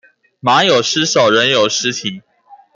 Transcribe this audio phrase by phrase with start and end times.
[0.41, 2.23] 馬有失手，人有失蹄